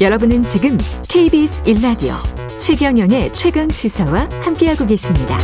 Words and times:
여러분은 0.00 0.44
지금 0.44 0.78
KBS 1.08 1.62
1라디오 1.64 2.14
최경영의 2.58 3.32
최강 3.32 3.68
시사와 3.68 4.28
함께하고 4.42 4.86
계십니다. 4.86 5.36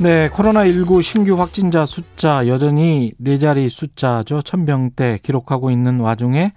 네, 0.00 0.28
코로나19 0.28 1.02
신규 1.02 1.34
확진자 1.40 1.86
숫자 1.86 2.46
여전히 2.46 3.12
네 3.18 3.38
자리 3.38 3.68
숫자죠. 3.68 4.42
천명대 4.42 5.20
기록하고 5.22 5.70
있는 5.70 6.00
와중에 6.00 6.52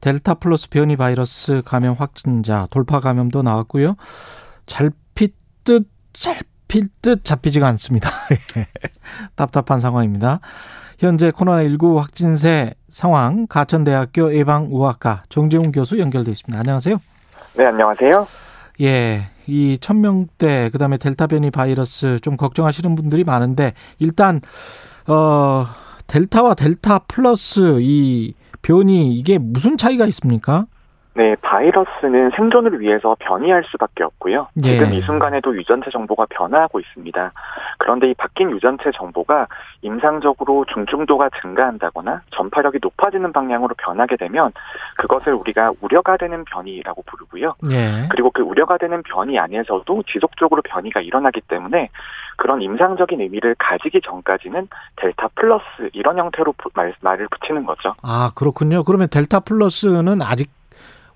델타 0.00 0.34
플러스 0.34 0.68
변이 0.68 0.96
바이러스 0.96 1.62
감염 1.64 1.94
확진자 1.94 2.68
돌파 2.70 3.00
감염도 3.00 3.42
나왔고요. 3.42 3.96
잘필듯 4.66 5.88
잡힐 6.12 6.88
듯 7.00 7.24
잡히지가 7.24 7.66
않습니다. 7.68 8.10
답답한 9.34 9.78
상황입니다. 9.78 10.40
현재 10.98 11.30
코로나19 11.30 11.96
확진세 11.96 12.74
상황 12.94 13.48
가천대학교 13.48 14.32
예방의학과 14.36 15.24
정재훈 15.28 15.72
교수 15.72 15.98
연결돼 15.98 16.30
있습니다. 16.30 16.56
안녕하세요. 16.56 16.98
네, 17.56 17.66
안녕하세요. 17.66 18.24
예, 18.82 19.30
이 19.48 19.76
천명대 19.80 20.70
그다음에 20.70 20.96
델타 20.98 21.26
변이 21.26 21.50
바이러스 21.50 22.20
좀 22.22 22.36
걱정하시는 22.36 22.94
분들이 22.94 23.24
많은데 23.24 23.72
일단 23.98 24.40
어 25.08 25.66
델타와 26.06 26.54
델타 26.54 27.00
플러스 27.08 27.78
이 27.80 28.34
변이 28.62 29.12
이게 29.12 29.38
무슨 29.38 29.76
차이가 29.76 30.06
있습니까? 30.06 30.66
네, 31.16 31.36
바이러스는 31.42 32.30
생존을 32.36 32.80
위해서 32.80 33.16
변이할 33.20 33.62
수밖에 33.70 34.02
없고요. 34.02 34.48
예. 34.64 34.72
지금 34.72 34.92
이 34.92 35.00
순간에도 35.02 35.56
유전체 35.56 35.88
정보가 35.90 36.26
변화하고 36.28 36.80
있습니다. 36.80 37.32
그런데 37.78 38.10
이 38.10 38.14
바뀐 38.14 38.50
유전체 38.50 38.90
정보가 38.92 39.46
임상적으로 39.82 40.64
중증도가 40.74 41.30
증가한다거나 41.40 42.22
전파력이 42.30 42.78
높아지는 42.82 43.32
방향으로 43.32 43.74
변하게 43.78 44.16
되면 44.16 44.50
그것을 44.96 45.34
우리가 45.34 45.72
우려가 45.80 46.16
되는 46.16 46.44
변이라고 46.44 47.02
부르고요. 47.06 47.54
예. 47.70 48.08
그리고 48.10 48.30
그 48.32 48.42
우려가 48.42 48.76
되는 48.76 49.00
변이 49.04 49.38
안에서도 49.38 50.02
지속적으로 50.08 50.62
변이가 50.62 51.00
일어나기 51.00 51.40
때문에 51.42 51.90
그런 52.36 52.60
임상적인 52.60 53.20
의미를 53.20 53.54
가지기 53.60 54.00
전까지는 54.04 54.66
델타 54.96 55.28
플러스 55.36 55.64
이런 55.92 56.18
형태로 56.18 56.54
부- 56.58 56.70
말, 56.74 56.92
말을 57.00 57.28
붙이는 57.30 57.64
거죠. 57.64 57.94
아, 58.02 58.32
그렇군요. 58.34 58.82
그러면 58.82 59.06
델타 59.08 59.40
플러스는 59.40 60.20
아직 60.20 60.50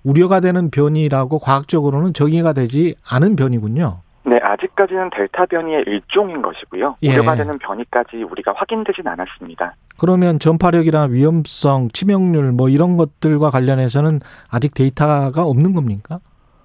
우려가 0.03 0.39
되는 0.39 0.69
변이라고 0.69 1.39
과학적으로는 1.39 2.13
정의가 2.13 2.53
되지 2.53 2.95
않은 3.11 3.35
변이군요. 3.35 4.01
네, 4.25 4.37
아직까지는 4.41 5.09
델타 5.15 5.47
변이의 5.47 5.83
일종인 5.87 6.41
것이고요. 6.41 6.97
예. 7.03 7.13
우려가 7.13 7.35
되는 7.35 7.57
변이까지 7.57 8.23
우리가 8.23 8.53
확인되진 8.55 9.07
않았습니다. 9.07 9.73
그러면 9.97 10.39
전파력이나 10.39 11.05
위험성, 11.05 11.89
치명률 11.93 12.51
뭐 12.51 12.69
이런 12.69 12.95
것들과 12.95 13.49
관련해서는 13.49 14.19
아직 14.49 14.73
데이터가 14.73 15.43
없는 15.43 15.73
겁니까? 15.73 16.19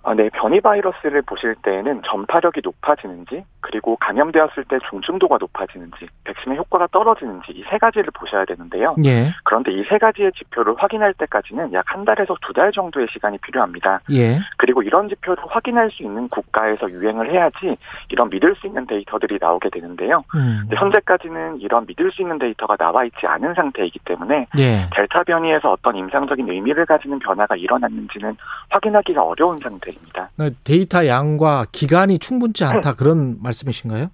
아, 0.06 0.14
네, 0.14 0.28
변이 0.30 0.60
바이러스를 0.60 1.22
보실 1.22 1.54
때에는 1.62 2.02
전파력이 2.04 2.60
높아지는지, 2.62 3.42
그리고 3.62 3.96
감염되었을 3.96 4.64
때 4.68 4.78
중증도가 4.90 5.38
높아지는지, 5.40 6.06
백신의 6.24 6.58
효과가 6.58 6.88
떨어지는지 6.92 7.52
이 7.52 7.64
세 7.70 7.78
가지를 7.78 8.10
보셔야 8.14 8.44
되는데요. 8.44 8.94
예. 9.06 9.32
그런데 9.44 9.72
이 9.72 9.82
세 9.88 9.96
가지의 9.98 10.32
지표를 10.32 10.74
확인할 10.78 11.14
때까지는 11.14 11.72
약 11.72 11.84
한 11.86 12.04
달에서 12.04 12.36
두 12.42 12.52
달 12.52 12.70
정도의 12.72 13.06
시간이 13.12 13.38
필요합니다. 13.38 14.00
예. 14.12 14.38
그리고 14.58 14.82
이런 14.82 15.08
지표를 15.08 15.42
확인할 15.48 15.90
수 15.90 16.02
있는 16.02 16.28
국가에서 16.28 16.90
유행을 16.90 17.30
해야지 17.32 17.76
이런 18.10 18.28
믿을 18.28 18.54
수 18.56 18.66
있는 18.66 18.86
데이터들이 18.86 19.38
나오게 19.40 19.70
되는데요. 19.70 20.24
음. 20.34 20.68
현재까지는 20.76 21.60
이런 21.60 21.86
믿을 21.86 22.10
수 22.12 22.20
있는 22.22 22.38
데이터가 22.38 22.76
나와 22.76 23.04
있지 23.04 23.26
않은 23.26 23.54
상태이기 23.54 24.00
때문에 24.04 24.46
예. 24.58 24.86
델타 24.94 25.24
변이에서 25.24 25.72
어떤 25.72 25.96
임상적인 25.96 26.48
의미를 26.50 26.84
가지는 26.86 27.18
변화가 27.20 27.56
일어났는지는 27.56 28.36
확인하기가 28.70 29.22
어려운 29.22 29.58
상태 29.60 29.93
입니다. 29.94 30.30
데이터 30.64 31.06
양과 31.06 31.66
기간이 31.72 32.18
충분치 32.18 32.64
않다 32.64 32.94
그런 32.94 33.36
말씀이신가요? 33.42 34.08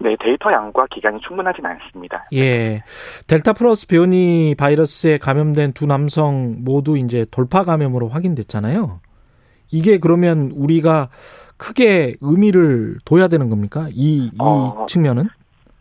네, 0.00 0.16
데이터 0.20 0.52
양과 0.52 0.86
기간이 0.90 1.20
충분하진 1.26 1.66
않습니다. 1.66 2.26
예. 2.32 2.82
델타 3.26 3.54
플러스 3.54 3.86
변이 3.88 4.54
바이러스에 4.56 5.18
감염된 5.18 5.72
두 5.72 5.86
남성 5.86 6.56
모두 6.60 6.96
이제 6.96 7.26
돌파 7.30 7.64
감염으로 7.64 8.08
확인됐잖아요. 8.08 9.00
이게 9.70 9.98
그러면 9.98 10.52
우리가 10.54 11.10
크게 11.56 12.16
의미를 12.20 12.98
둬야 13.04 13.28
되는 13.28 13.50
겁니까? 13.50 13.88
이, 13.90 14.30
이 14.32 14.36
어. 14.38 14.86
측면은? 14.88 15.28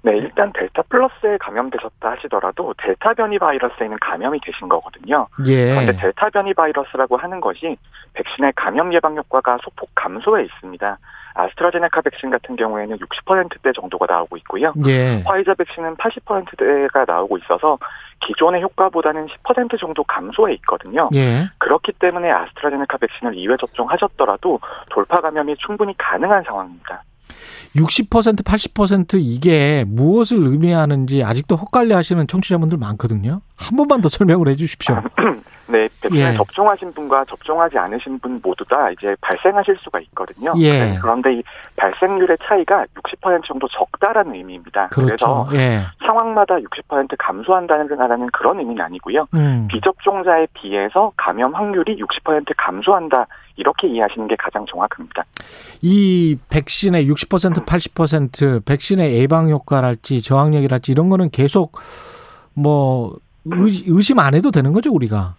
네, 0.04 0.18
일단 0.18 0.54
델타 0.54 0.84
플러스에 0.90 1.38
감염되셨다 1.40 2.12
하시더라도 2.12 2.74
델타 2.78 3.14
변이 3.16 3.40
바이러스에는 3.40 3.98
감염이 4.00 4.40
되신 4.42 4.70
거거든요. 4.70 5.28
예. 5.46 5.72
그런데 5.72 5.92
델타 5.94 6.30
변이 6.30 6.54
바이러스라고 6.54 7.18
하는 7.18 7.42
것이 7.42 7.78
백신의 8.14 8.54
감염 8.56 8.94
예방 8.94 9.18
효과가 9.18 9.58
소폭 9.64 9.90
감소해 9.96 10.44
있습니다. 10.46 10.98
아스트라제네카 11.34 12.02
백신 12.02 12.32
같은 12.32 12.56
경우에는 12.56 12.98
60%대 12.98 13.72
정도가 13.74 14.06
나오고 14.08 14.38
있고요. 14.38 14.74
예. 14.88 15.22
화이자 15.24 15.54
백신은 15.54 15.96
80%대가 15.96 17.06
나오고 17.08 17.38
있어서 17.40 17.78
기존의 18.22 18.64
효과보다는 18.64 19.28
10% 19.28 19.80
정도 19.80 20.04
감소해 20.04 20.54
있거든요. 20.56 21.08
예. 21.14 21.46
그렇기 21.60 21.94
때문에 22.00 22.32
아스트라제네카 22.32 22.98
백신을 22.98 23.34
2회 23.34 23.60
접종하셨더라도 23.60 24.60
돌파 24.90 25.22
감염이 25.22 25.56
충분히 25.58 25.96
가능한 25.98 26.44
상황입니다. 26.44 27.04
60% 27.76 28.44
80% 28.44 29.20
이게 29.20 29.84
무엇을 29.88 30.38
의미하는지 30.38 31.24
아직도 31.24 31.56
헛갈려 31.56 31.96
하시는 31.98 32.26
청취자분들 32.28 32.78
많거든요. 32.78 33.42
한 33.58 33.78
번만 33.78 34.02
더 34.02 34.10
설명을 34.10 34.48
해 34.48 34.56
주십시오. 34.56 34.96
네, 35.70 35.90
백신을 36.02 36.34
예. 36.34 36.38
접종하신 36.38 36.94
분과 36.94 37.26
접종하지 37.26 37.78
않으신 37.78 38.20
분 38.20 38.40
모두 38.42 38.64
다 38.66 38.90
이제 38.92 39.16
발생하실 39.22 39.78
수가 39.82 40.00
있거든요. 40.00 40.54
예. 40.58 40.80
네, 40.80 41.00
그런데 41.02 41.36
이 41.36 41.44
발생률의 41.76 42.38
차이가 42.44 42.86
60% 42.96 43.44
정도 43.46 43.68
적다라는 43.68 44.34
의미입니다. 44.36 44.88
그렇죠. 44.88 45.12
래서 45.12 45.50
예. 45.54 45.82
상황마다 46.06 46.56
60% 46.56 47.16
감소한다는 47.20 48.30
그런 48.32 48.60
의미는 48.60 48.82
아니고요. 48.82 49.28
음. 49.34 49.68
비접종자에 49.70 50.48
비해서 50.54 51.12
감염 51.18 51.54
확률이 51.54 52.02
60% 52.02 52.54
감소한다. 52.56 53.28
이렇게 53.58 53.88
이해하시는 53.88 54.28
게 54.28 54.36
가장 54.38 54.66
정확합니다. 54.66 55.26
이 55.82 56.38
백신의 56.50 57.10
60% 57.10 57.66
80% 57.66 58.66
백신의 58.66 59.14
예방 59.18 59.50
효과랄지 59.50 60.22
저항력이랄지 60.22 60.92
이런 60.92 61.10
거는 61.10 61.30
계속 61.32 61.74
뭐 62.54 63.16
의- 63.46 63.84
의심 63.88 64.20
안 64.20 64.34
해도 64.36 64.52
되는 64.52 64.72
거죠, 64.74 64.92
우리가. 64.94 65.36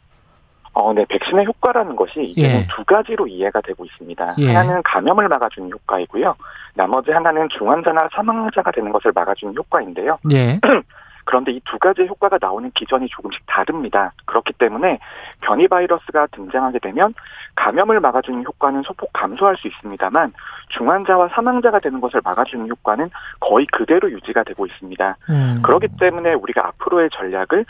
어, 0.74 0.92
네, 0.92 1.04
백신의 1.08 1.46
효과라는 1.46 1.96
것이 1.96 2.22
이제는 2.22 2.60
예. 2.60 2.66
두 2.74 2.84
가지로 2.84 3.26
이해가 3.26 3.60
되고 3.62 3.84
있습니다. 3.84 4.34
예. 4.38 4.54
하나는 4.54 4.80
감염을 4.84 5.26
막아주는 5.28 5.70
효과이고요. 5.72 6.34
나머지 6.74 7.10
하나는 7.10 7.48
중환자나 7.58 8.08
사망자가 8.14 8.70
되는 8.70 8.92
것을 8.92 9.10
막아주는 9.14 9.54
효과인데요. 9.56 10.18
예. 10.32 10.60
그런데 11.28 11.52
이 11.52 11.60
두 11.70 11.78
가지의 11.78 12.08
효과가 12.08 12.38
나오는 12.40 12.70
기전이 12.74 13.08
조금씩 13.08 13.42
다릅니다. 13.46 14.12
그렇기 14.24 14.54
때문에 14.54 14.98
변이 15.42 15.68
바이러스가 15.68 16.28
등장하게 16.32 16.78
되면 16.80 17.14
감염을 17.56 18.00
막아주는 18.00 18.44
효과는 18.44 18.82
소폭 18.82 19.12
감소할 19.12 19.56
수 19.56 19.68
있습니다만 19.68 20.32
중환자와 20.70 21.28
사망자가 21.28 21.80
되는 21.80 22.00
것을 22.00 22.20
막아주는 22.24 22.68
효과는 22.68 23.10
거의 23.40 23.66
그대로 23.66 24.10
유지가 24.10 24.44
되고 24.44 24.66
있습니다. 24.66 25.16
음. 25.30 25.60
그렇기 25.62 25.88
때문에 25.98 26.34
우리가 26.34 26.66
앞으로의 26.68 27.10
전략을 27.12 27.64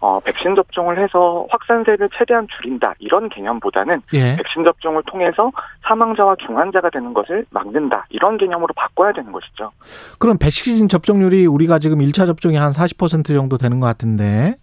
어, 0.00 0.20
백신 0.20 0.54
접종을 0.54 1.02
해서 1.02 1.46
확산세를 1.50 2.10
최대한 2.16 2.46
줄인다 2.48 2.94
이런 2.98 3.28
개념보다는 3.28 4.02
예. 4.12 4.36
백신 4.36 4.64
접종을 4.64 5.02
통해서 5.06 5.50
사망자와 5.82 6.36
중환자가 6.44 6.90
되는 6.90 7.14
것을 7.14 7.46
막는다 7.50 8.06
이런 8.10 8.36
개념으로 8.36 8.74
바꿔야 8.74 9.12
되는 9.12 9.32
것이죠. 9.32 9.70
그럼 10.18 10.36
백신 10.38 10.88
접종률이 10.88 11.46
우리가 11.46 11.78
지금 11.78 11.98
1차 11.98 12.26
접종이 12.26 12.56
한 12.56 12.70
40% 12.70 13.03
정도 13.34 13.56
되는 13.58 13.80
것 13.80 13.86
같은데 13.86 14.56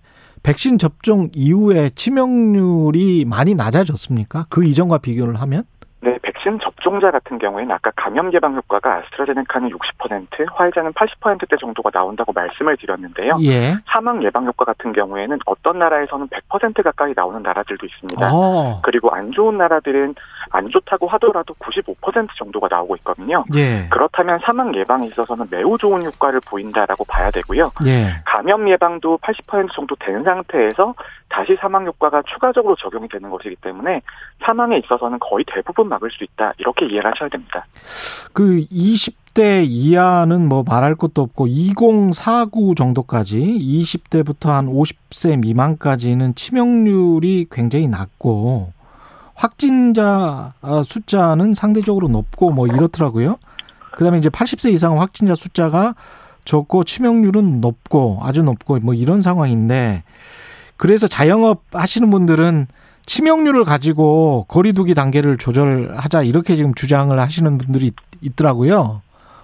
백신 0.44 0.78
접종 0.78 1.30
이후에 1.34 1.92
치명률이 1.92 3.26
많이 3.26 3.54
낮아졌습니까? 3.54 4.48
그 4.50 4.66
이전과 4.66 5.00
비교를 5.00 5.36
하면? 5.36 5.64
네, 6.04 6.18
백신 6.24 6.60
접종자 6.60 7.12
같은 7.12 7.38
경우에는 7.38 7.72
아까 7.72 7.92
감염 7.96 8.34
예방 8.34 8.56
효과가 8.56 8.98
아스트라제네카는 8.98 9.70
60%, 9.70 10.48
화이자는 10.52 10.94
80%대 10.94 11.56
정도가 11.58 11.92
나온다고 11.94 12.34
말씀을 12.34 12.76
드렸는데요. 12.78 13.38
예. 13.44 13.76
사망 13.86 14.24
예방 14.24 14.48
효과 14.48 14.66
같은 14.66 14.94
경우에는 14.94 15.38
어떤 15.46 15.78
나라에서는 15.78 16.28
100% 16.28 16.84
가까이 16.84 17.14
나오는 17.16 17.44
나라들도 17.44 17.86
있습니다. 17.86 18.30
어. 18.34 18.82
그리고 18.82 19.12
안 19.12 19.32
좋은 19.32 19.60
나라들은 19.60 20.16
안 20.50 20.70
좋다고 20.70 21.08
하더라도 21.08 21.54
95% 21.54 22.30
정도가 22.36 22.68
나오고 22.72 22.96
있거든요. 22.98 23.44
예. 23.56 23.88
그렇다면 23.92 24.40
사망 24.44 24.74
예방에 24.74 25.06
있어서는 25.06 25.46
매우 25.52 25.78
좋은 25.78 26.04
효과를 26.04 26.42
보인다라고 26.48 27.06
봐야 27.06 27.30
되고요. 27.30 27.70
예. 27.86 28.22
감염 28.26 28.68
예방도 28.68 29.20
80% 29.20 29.72
정도 29.72 29.96
된 29.98 30.24
상태에서 30.24 30.96
다시 31.30 31.56
사망 31.60 31.86
효과가 31.86 32.24
추가적으로 32.24 32.76
적용이 32.76 33.08
되는 33.08 33.30
것이기 33.30 33.56
때문에 33.58 34.02
사망에 34.44 34.78
있어서는 34.78 35.20
거의 35.20 35.46
대부분 35.48 35.91
막을 35.92 36.10
수 36.12 36.24
있다. 36.24 36.54
이렇게 36.58 36.86
이해를 36.86 37.12
하셔야 37.12 37.30
됩니다. 37.30 37.66
그 38.34 38.66
50대 38.72 39.66
이하는 39.68 40.48
뭐 40.48 40.64
말할 40.64 40.96
것도 40.96 41.22
없고 41.22 41.48
2049 41.48 42.76
정도까지 42.76 43.38
20대부터 43.38 44.48
한 44.48 44.68
50세 44.68 45.40
미만까지는 45.40 46.36
치명률이 46.36 47.48
굉장히 47.52 47.88
낮고 47.88 48.72
확진자 49.36 50.54
숫자는 50.86 51.54
상대적으로 51.54 52.08
높고 52.08 52.52
뭐 52.52 52.68
이렇더라고요. 52.68 53.38
그다음에 53.94 54.18
이제 54.20 54.30
80세 54.30 54.72
이상 54.72 55.00
확진자 55.00 55.36
숫자가 55.36 55.96
적고 56.46 56.86
치명률은 56.86 57.60
높고 57.62 58.20
아주 58.22 58.44
높고 58.44 58.80
뭐 58.80 58.94
이런 58.94 59.22
상황인데 59.22 60.04
그래서 60.78 61.08
자영업 61.08 61.64
하시는 61.72 62.10
분들은 62.10 62.68
치명률을 63.06 63.66
가지고 63.66 64.46
거리두기 64.48 64.94
단계를 64.94 65.38
조절하자 65.38 66.24
이렇게 66.24 66.56
지금 66.56 66.74
주장을 66.74 67.18
하시는 67.18 67.58
분들이 67.58 67.92
있더라고요. 68.22 69.02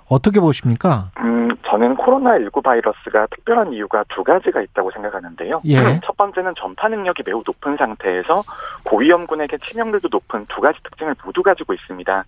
어떻게 0.10 0.40
보십니까? 0.40 1.12
음, 1.20 1.50
저는 1.66 1.98
코로나19 1.98 2.64
바이러스가 2.64 3.28
특별한 3.28 3.74
이유가 3.74 4.04
두 4.10 4.24
가지가 4.24 4.62
있다고 4.62 4.92
생각하는데요. 4.92 5.62
예. 5.66 6.00
첫 6.06 6.16
번째는 6.16 6.54
전파 6.58 6.88
능력이 6.88 7.24
매우 7.26 7.44
높은 7.46 7.76
상태에서 7.78 8.44
고위험군에게 8.86 9.58
치명률도 9.58 10.08
높은 10.10 10.46
두 10.48 10.62
가지 10.62 10.80
특징을 10.84 11.16
모두 11.26 11.44
가지고 11.44 11.74
있습니다. 11.74 12.24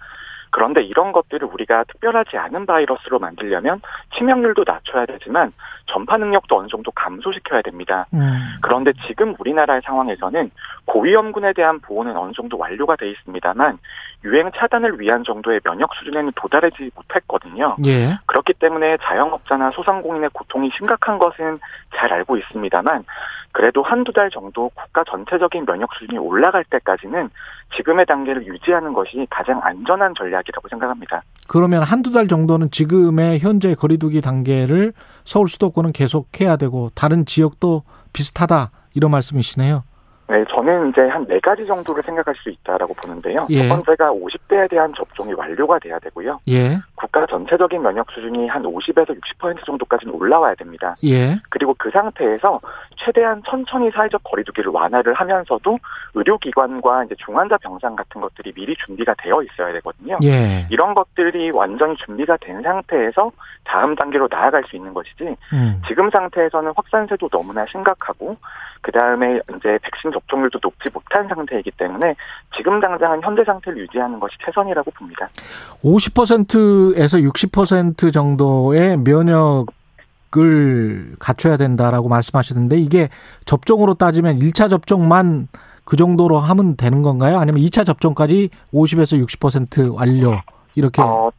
그런데 0.51 0.81
이런 0.81 1.11
것들을 1.11 1.47
우리가 1.51 1.83
특별하지 1.85 2.37
않은 2.37 2.65
바이러스로 2.65 3.19
만들려면 3.19 3.81
치명률도 4.15 4.63
낮춰야 4.65 5.05
되지만 5.05 5.53
전파 5.85 6.17
능력도 6.17 6.57
어느 6.57 6.67
정도 6.67 6.91
감소시켜야 6.91 7.61
됩니다. 7.61 8.05
음. 8.13 8.57
그런데 8.61 8.91
지금 9.07 9.35
우리나라의 9.39 9.81
상황에서는 9.83 10.51
고위험군에 10.85 11.53
대한 11.53 11.79
보호는 11.79 12.15
어느 12.17 12.31
정도 12.33 12.57
완료가 12.57 12.95
돼 12.95 13.09
있습니다만 13.11 13.77
유행 14.23 14.51
차단을 14.55 14.99
위한 14.99 15.23
정도의 15.23 15.61
면역 15.63 15.93
수준에는 15.95 16.31
도달하지 16.35 16.91
못했거든요. 16.95 17.75
예. 17.85 18.17
그렇기 18.25 18.53
때문에 18.59 18.97
자영업자나 19.01 19.71
소상공인의 19.71 20.29
고통이 20.33 20.71
심각한 20.75 21.17
것은 21.17 21.59
잘 21.95 22.11
알고 22.11 22.37
있습니다만 22.37 23.05
그래도 23.51 23.81
한두 23.81 24.13
달 24.13 24.29
정도 24.29 24.69
국가 24.75 25.03
전체적인 25.03 25.65
면역 25.65 25.89
수준이 25.93 26.17
올라갈 26.19 26.63
때까지는 26.65 27.29
지금의 27.75 28.05
단계를 28.05 28.45
유지하는 28.45 28.93
것이 28.93 29.25
가장 29.29 29.59
안전한 29.63 30.13
전략이라고 30.15 30.67
생각합니다. 30.69 31.21
그러면 31.47 31.83
한두 31.83 32.11
달 32.11 32.27
정도는 32.27 32.71
지금의 32.71 33.39
현재 33.39 33.75
거리두기 33.75 34.21
단계를 34.21 34.93
서울 35.25 35.47
수도권은 35.47 35.91
계속해야 35.93 36.57
되고 36.57 36.89
다른 36.95 37.25
지역도 37.25 37.83
비슷하다 38.13 38.71
이런 38.93 39.11
말씀이시네요. 39.11 39.83
네, 40.29 40.45
저는 40.53 40.89
이제 40.89 41.01
한 41.01 41.25
네 41.27 41.39
가지 41.39 41.65
정도를 41.65 42.03
생각할 42.03 42.35
수 42.35 42.49
있다라고 42.49 42.93
보는데요. 42.93 43.47
예. 43.49 43.67
첫 43.67 43.75
번째가 43.83 44.11
50대에 44.11 44.69
대한 44.69 44.93
접종이 44.95 45.33
완료가 45.33 45.79
돼야 45.79 45.97
되고요. 45.99 46.39
예. 46.49 46.77
국가 46.99 47.25
전체적인 47.25 47.81
면역 47.81 48.11
수준이 48.11 48.49
한 48.49 48.61
50에서 48.63 49.17
60% 49.39 49.65
정도까지는 49.65 50.13
올라와야 50.13 50.53
됩니다. 50.55 50.95
예. 51.05 51.39
그리고 51.49 51.73
그 51.77 51.89
상태에서 51.91 52.59
최대한 52.97 53.41
천천히 53.45 53.89
사회적 53.91 54.21
거리두기를 54.25 54.69
완화를 54.71 55.13
하면서도 55.13 55.79
의료기관과 56.13 57.05
이제 57.05 57.15
중환자 57.23 57.57
병상 57.57 57.95
같은 57.95 58.19
것들이 58.19 58.51
미리 58.51 58.75
준비가 58.85 59.13
되어 59.17 59.41
있어야 59.43 59.71
되거든요. 59.73 60.17
예. 60.23 60.67
이런 60.69 60.93
것들이 60.93 61.51
완전히 61.51 61.95
준비가 61.95 62.35
된 62.37 62.61
상태에서 62.61 63.31
다음 63.63 63.95
단계로 63.95 64.27
나아갈 64.29 64.63
수 64.65 64.75
있는 64.75 64.93
것이지 64.93 65.35
음. 65.53 65.81
지금 65.87 66.09
상태에서는 66.09 66.73
확산세도 66.75 67.29
너무나 67.29 67.65
심각하고 67.71 68.35
그 68.81 68.91
다음에 68.91 69.39
이제 69.57 69.77
백신 69.81 70.11
접종률도 70.11 70.59
높지 70.61 70.89
못한 70.93 71.27
상태이기 71.27 71.71
때문에 71.71 72.15
지금 72.55 72.79
당장은 72.79 73.21
현재 73.21 73.43
상태를 73.43 73.79
유지하는 73.79 74.19
것이 74.19 74.35
최선이라고 74.45 74.91
봅니다. 74.91 75.27
50% 75.83 76.88
에서 76.95 77.17
60% 77.17 78.13
정도의 78.13 78.97
면역을 78.97 81.15
갖춰야 81.19 81.57
된다라고 81.57 82.09
말씀하시는데 82.09 82.77
이게 82.77 83.09
접종으로 83.45 83.95
따지면 83.95 84.39
1차 84.39 84.69
접종만 84.69 85.47
그 85.83 85.97
정도로 85.97 86.39
하면 86.39 86.75
되는 86.75 87.01
건가요? 87.01 87.39
아니면 87.39 87.61
2차 87.61 87.85
접종까지 87.85 88.49
50에서 88.73 89.25
60% 89.25 89.95
완료 89.95 90.39
이렇게 90.75 91.01
어, 91.01 91.31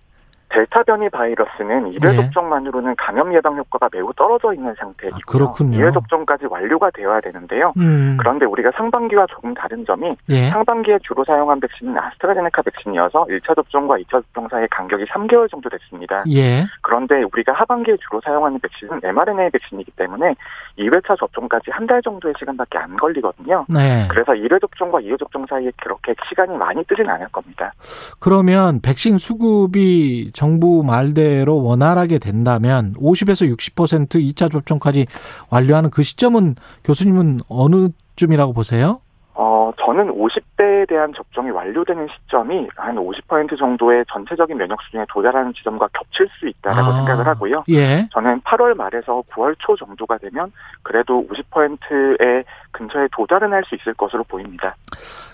델타 0.51 0.85
변이 0.85 1.09
바이러스는 1.11 1.93
일회 1.93 2.09
예. 2.09 2.13
접종만으로는 2.15 2.97
감염 2.97 3.35
예방 3.35 3.57
효과가 3.57 3.89
매우 3.93 4.13
떨어져 4.15 4.53
있는 4.55 4.75
상태이고요. 4.79 5.21
아, 5.23 5.31
그렇군요. 5.31 5.79
2회 5.79 5.93
접종까지 5.93 6.47
완료가 6.47 6.91
되어야 6.91 7.21
되는데요. 7.21 7.73
음. 7.77 8.17
그런데 8.19 8.47
우리가 8.47 8.71
상반기와 8.77 9.27
조금 9.27 9.55
다른 9.55 9.85
점이 9.85 10.17
예. 10.31 10.49
상반기에 10.49 10.99
주로 11.03 11.25
사용한 11.25 11.61
백신은 11.61 11.97
아스트라제네카 11.99 12.63
백신이어서 12.63 13.27
1차 13.27 13.55
접종과 13.55 13.97
2차 13.99 14.11
접종 14.11 14.49
사이의 14.49 14.69
간격이 14.71 15.05
3개월 15.05 15.51
정도 15.51 15.69
됐습니다. 15.69 16.25
예. 16.33 16.65
그런데 16.83 17.23
우리가 17.23 17.53
하반기에 17.53 17.97
주로 18.09 18.21
사용하는 18.25 18.59
백신은 18.61 19.01
mRNA 19.05 19.51
백신이기 19.51 19.93
때문에 19.93 20.35
2회차 20.79 21.19
접종까지 21.19 21.71
한 21.71 21.91
달 21.91 22.01
정도의 22.03 22.35
시간밖에 22.39 22.79
안 22.79 22.97
걸리거든요. 22.97 23.67
네. 23.69 24.07
그래서 24.09 24.31
1회 24.31 24.61
접종과 24.61 25.01
2회 25.01 25.19
접종 25.19 25.45
사이에 25.51 25.73
그렇게 25.83 26.15
시간이 26.29 26.57
많이 26.57 26.85
뜨진 26.85 27.09
않을 27.09 27.27
겁니다. 27.33 27.73
그러면 28.21 28.81
백신 28.81 29.19
수급이 29.19 30.31
정부 30.41 30.83
말대로 30.83 31.63
원활하게 31.63 32.19
된다면 32.19 32.95
50에서 32.95 33.55
60% 33.55 34.15
2차 34.15 34.51
접종까지 34.51 35.05
완료하는 35.51 35.91
그 35.91 36.03
시점은 36.03 36.55
교수님은 36.83 37.41
어느 37.51 37.91
쯤이라고 38.17 38.55
보세요? 38.55 39.03
어, 39.35 39.71
저는 39.85 40.09
50대에 40.09 40.89
대한 40.89 41.13
접종이 41.15 41.51
완료되는 41.51 42.09
시점이 42.09 42.69
한 42.75 42.97
50% 42.97 43.59
정도의 43.59 44.07
전체적인 44.11 44.57
면역 44.57 44.81
수준에 44.83 45.05
도달하는 45.11 45.53
지점과 45.53 45.89
겹칠 45.93 46.27
수 46.39 46.49
있다라고 46.49 46.91
아. 46.91 46.97
생각을 46.97 47.27
하고요. 47.27 47.65
예. 47.69 48.09
저는 48.11 48.41
8월 48.41 48.75
말에서 48.75 49.23
9월 49.35 49.55
초 49.59 49.77
정도가 49.77 50.17
되면 50.17 50.51
그래도 50.83 51.23
50%의 51.29 52.45
근처에 52.71 53.09
도달은 53.13 53.53
할 53.53 53.63
수 53.65 53.75
있을 53.75 53.93
것으로 53.93 54.25
보입니다. 54.25 54.75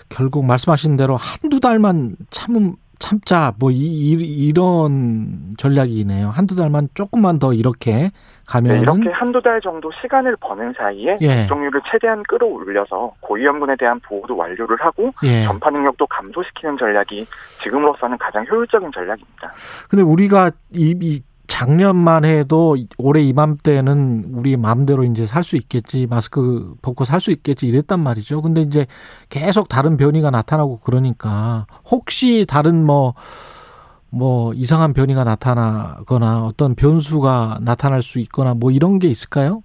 결국 0.09 0.43
말씀하신 0.43 0.97
대로 0.97 1.15
한두 1.15 1.61
달만 1.61 2.17
참 2.29 2.75
참자 2.99 3.53
뭐 3.59 3.71
이, 3.71 3.75
이, 3.75 4.51
런 4.53 5.55
전략이네요. 5.57 6.29
한두 6.29 6.55
달만 6.55 6.89
조금만 6.93 7.39
더 7.39 7.53
이렇게 7.53 7.91
네, 7.93 8.11
가면은 8.47 8.81
이렇게 8.81 9.09
한두 9.11 9.41
달 9.41 9.61
정도 9.61 9.91
시간을 10.01 10.37
버는 10.39 10.73
사이에 10.77 11.17
예. 11.21 11.41
접종률을 11.41 11.81
최대한 11.91 12.23
끌어올려서 12.23 13.13
고위험군에 13.19 13.75
대한 13.77 13.99
보호도 13.99 14.35
완료를 14.35 14.77
하고 14.79 15.11
예. 15.23 15.43
전파 15.43 15.69
능력도 15.69 16.07
감소시키는 16.07 16.77
전략이 16.77 17.27
지금으로서는 17.61 18.17
가장 18.17 18.45
효율적인 18.49 18.91
전략입니다. 18.91 19.53
근데 19.89 20.03
우리가 20.03 20.51
이, 20.73 20.95
이 20.99 21.21
작년만 21.57 22.23
해도 22.23 22.77
올해 22.99 23.23
이맘때는 23.23 24.25
우리 24.33 24.55
마음대로 24.57 25.03
이제 25.03 25.25
살 25.25 25.43
수 25.43 25.55
있겠지 25.55 26.05
마스크 26.05 26.75
벗고 26.83 27.03
살 27.03 27.19
수 27.19 27.31
있겠지 27.31 27.65
이랬단 27.65 27.99
말이죠. 27.99 28.43
근데 28.43 28.61
이제 28.61 28.85
계속 29.29 29.67
다른 29.67 29.97
변이가 29.97 30.29
나타나고 30.29 30.79
그러니까 30.81 31.65
혹시 31.89 32.45
다른 32.47 32.85
뭐뭐 32.85 34.53
이상한 34.53 34.93
변이가 34.93 35.23
나타나거나 35.23 36.45
어떤 36.45 36.75
변수가 36.75 37.59
나타날 37.61 38.03
수 38.03 38.19
있거나 38.19 38.53
뭐 38.53 38.69
이런 38.69 38.99
게 38.99 39.07
있을까요? 39.07 39.63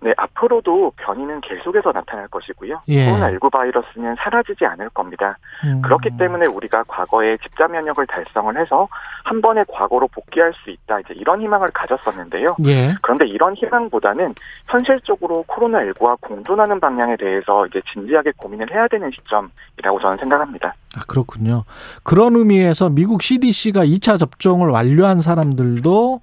네, 0.00 0.12
앞으로도 0.16 0.92
변이는 0.96 1.40
계속해서 1.40 1.90
나타날 1.90 2.28
것이고요. 2.28 2.82
예. 2.88 3.06
코로나19 3.10 3.50
바이러스는 3.50 4.14
사라지지 4.18 4.66
않을 4.66 4.90
겁니다. 4.90 5.38
음. 5.64 5.80
그렇기 5.80 6.10
때문에 6.18 6.46
우리가 6.46 6.84
과거에 6.86 7.36
집단 7.38 7.72
면역을 7.72 8.06
달성을 8.06 8.56
해서 8.58 8.88
한 9.24 9.40
번에 9.40 9.64
과거로 9.66 10.06
복귀할 10.08 10.52
수 10.62 10.70
있다. 10.70 11.00
이제 11.00 11.14
이런 11.14 11.40
희망을 11.40 11.68
가졌었는데요. 11.72 12.56
예. 12.66 12.94
그런데 13.00 13.26
이런 13.26 13.54
희망보다는 13.54 14.34
현실적으로 14.66 15.44
코로나19와 15.48 16.20
공존하는 16.20 16.78
방향에 16.78 17.16
대해서 17.16 17.66
이제 17.66 17.80
진지하게 17.92 18.32
고민을 18.36 18.70
해야 18.70 18.86
되는 18.88 19.10
시점이라고 19.10 20.00
저는 20.00 20.18
생각합니다. 20.18 20.74
아, 20.96 21.00
그렇군요. 21.08 21.64
그런 22.02 22.36
의미에서 22.36 22.90
미국 22.90 23.22
CDC가 23.22 23.84
2차 23.86 24.18
접종을 24.18 24.68
완료한 24.68 25.20
사람들도 25.22 26.20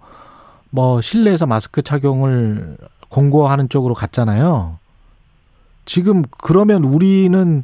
뭐 0.69 1.01
실내에서 1.01 1.47
마스크 1.47 1.81
착용을 1.81 2.77
공고하는 3.13 3.69
쪽으로 3.69 3.93
갔잖아요. 3.93 4.77
지금 5.85 6.23
그러면 6.41 6.83
우리는 6.83 7.63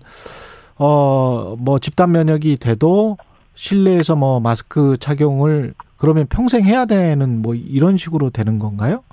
어 0.77 1.55
뭐 1.57 1.79
집단 1.79 2.11
면역이 2.11 2.57
돼도 2.57 3.17
실내에서 3.55 4.15
뭐 4.15 4.39
마스크 4.39 4.95
착용을 4.99 5.73
그러면 5.97 6.27
평생 6.29 6.63
해야 6.63 6.85
되는 6.85 7.41
뭐 7.41 7.55
이런 7.55 7.97
식으로 7.97 8.29
되는 8.29 8.59
건가요? 8.59 9.03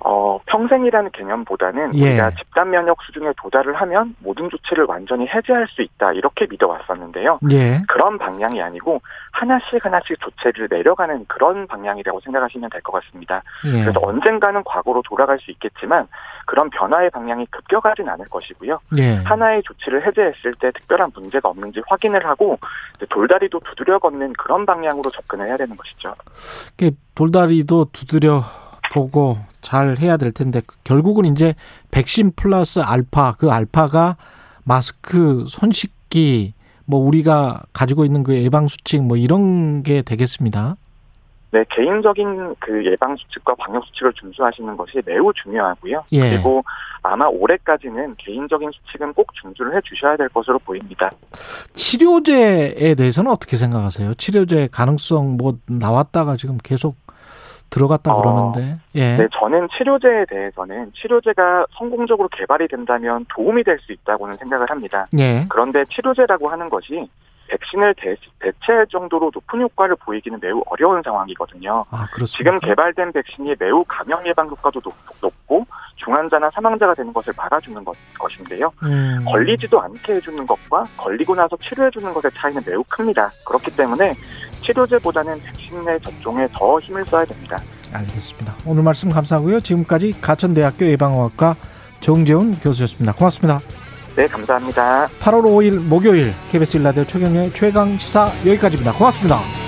어, 0.47 0.57
평생이라는 0.57 1.11
개념보다는 1.11 1.97
예. 1.97 2.09
우리가 2.09 2.31
집단 2.31 2.69
면역 2.69 2.97
수준에 3.03 3.31
도달을 3.41 3.75
하면 3.75 4.15
모든 4.19 4.49
조치를 4.49 4.85
완전히 4.85 5.27
해제할 5.27 5.67
수 5.69 5.81
있다 5.81 6.13
이렇게 6.13 6.47
믿어왔었는데요. 6.49 7.39
예. 7.51 7.81
그런 7.87 8.17
방향이 8.17 8.61
아니고 8.61 9.01
하나씩 9.31 9.83
하나씩 9.83 10.17
조치를 10.19 10.67
내려가는 10.71 11.25
그런 11.27 11.67
방향이라고 11.67 12.19
생각하시면 12.21 12.69
될 12.69 12.81
것 12.81 12.93
같습니다. 13.03 13.41
예. 13.65 13.81
그래서 13.83 13.99
언젠가는 14.01 14.63
과거로 14.63 15.01
돌아갈 15.03 15.37
수 15.39 15.51
있겠지만 15.51 16.07
그런 16.45 16.69
변화의 16.69 17.09
방향이 17.09 17.45
급격하진 17.47 18.07
않을 18.07 18.25
것이고요. 18.29 18.79
예. 18.99 19.15
하나의 19.25 19.61
조치를 19.63 20.05
해제했을 20.07 20.53
때 20.59 20.71
특별한 20.71 21.11
문제가 21.13 21.49
없는지 21.49 21.81
확인을 21.87 22.25
하고 22.25 22.57
돌다리도 23.09 23.59
두드려 23.59 23.99
걷는 23.99 24.33
그런 24.33 24.65
방향으로 24.65 25.09
접근을 25.11 25.47
해야 25.47 25.57
되는 25.57 25.75
것이죠. 25.75 26.13
돌다리도 27.15 27.87
두드려 27.91 28.41
보고 28.93 29.37
잘 29.67 29.97
해야 29.97 30.15
될 30.15 30.31
텐데 30.31 30.61
결국은 30.85 31.25
이제 31.25 31.53
백신 31.91 32.31
플러스 32.37 32.79
알파 32.79 33.33
그 33.33 33.51
알파가 33.51 34.15
마스크 34.63 35.43
손 35.49 35.73
씻기 35.73 36.53
뭐 36.85 37.01
우리가 37.01 37.63
가지고 37.73 38.05
있는 38.05 38.23
그 38.23 38.33
예방 38.41 38.69
수칙 38.69 39.03
뭐 39.03 39.17
이런 39.17 39.83
게 39.83 40.03
되겠습니다. 40.03 40.77
네, 41.51 41.65
개인적인 41.69 42.55
그 42.59 42.85
예방 42.85 43.17
수칙과 43.17 43.55
방역 43.55 43.83
수칙을 43.87 44.13
준수하시는 44.13 44.77
것이 44.77 45.01
매우 45.05 45.33
중요하고요. 45.33 46.03
예. 46.13 46.29
그리고 46.29 46.63
아마 47.03 47.25
올해까지는 47.25 48.15
개인적인 48.17 48.71
수칙은 48.71 49.13
꼭 49.15 49.33
준수를 49.33 49.75
해 49.75 49.81
주셔야 49.83 50.15
될 50.15 50.29
것으로 50.29 50.59
보입니다. 50.59 51.11
치료제에 51.73 52.95
대해서는 52.95 53.31
어떻게 53.31 53.57
생각하세요? 53.57 54.13
치료제 54.13 54.69
가능성 54.71 55.35
뭐 55.35 55.57
나왔다가 55.65 56.37
지금 56.37 56.57
계속 56.63 57.06
들어갔다 57.69 58.13
어, 58.13 58.21
그러는데 58.21 58.77
예. 58.95 59.17
네, 59.17 59.27
저는 59.31 59.67
치료제에 59.77 60.25
대해서는 60.29 60.91
치료제가 60.93 61.65
성공적으로 61.77 62.27
개발이 62.29 62.67
된다면 62.67 63.25
도움이 63.29 63.63
될 63.63 63.77
수 63.79 63.91
있다고는 63.93 64.37
생각을 64.37 64.69
합니다. 64.69 65.07
예. 65.19 65.45
그런데 65.49 65.83
치료제라고 65.85 66.49
하는 66.49 66.69
것이 66.69 67.07
백신을 67.47 67.95
대, 67.97 68.15
대체할 68.39 68.87
정도로 68.87 69.31
높은 69.33 69.61
효과를 69.61 69.95
보이기는 70.03 70.37
매우 70.41 70.61
어려운 70.65 71.01
상황이거든요. 71.01 71.85
아. 71.91 72.05
지금 72.25 72.59
개발된 72.59 73.13
백신이 73.13 73.55
매우 73.57 73.83
감염 73.87 74.25
예방 74.27 74.47
효과도 74.49 74.81
높, 74.81 74.93
높고 75.21 75.65
중환자나 75.95 76.49
사망자가 76.51 76.93
되는 76.93 77.13
것을 77.13 77.33
막아주는 77.37 77.83
것, 77.85 77.95
것인데요. 78.19 78.71
음. 78.83 79.19
걸리지도 79.25 79.79
않게 79.79 80.15
해주는 80.15 80.45
것과 80.45 80.83
걸리고 80.97 81.35
나서 81.35 81.55
치료해주는 81.57 82.13
것의 82.13 82.31
차이는 82.35 82.61
매우 82.65 82.83
큽니다. 82.89 83.29
그렇기 83.45 83.75
때문에 83.77 84.13
치료제보다는 84.67 85.41
백신 85.41 85.85
내 85.85 85.97
접종에 85.99 86.47
더 86.53 86.79
힘을 86.79 87.05
써야 87.07 87.25
됩니다. 87.25 87.57
알겠습니다. 87.93 88.53
오늘 88.65 88.83
말씀 88.83 89.09
감사하고요. 89.09 89.61
지금까지 89.61 90.13
가천대학교 90.21 90.85
예방의학과 90.85 91.55
정재훈 92.01 92.59
교수였습니다. 92.59 93.13
고맙습니다. 93.13 93.61
네, 94.15 94.27
감사합니다. 94.27 95.07
8월 95.21 95.43
5일 95.43 95.79
목요일 95.79 96.33
KBS 96.51 96.77
일라디오 96.77 97.05
최경영의 97.05 97.53
최강 97.53 97.97
시사 97.97 98.29
여기까지입니다. 98.45 98.93
고맙습니다. 98.93 99.66